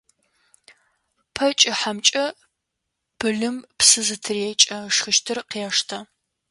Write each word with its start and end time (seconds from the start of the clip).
Пэ 1.33 1.47
кӏыхьэмкӏэ 1.59 2.25
пылым 3.19 3.57
псы 3.77 4.01
зытырекӏэ, 4.07 4.77
ышхыщтыр 4.89 5.37
къештэ. 5.51 5.97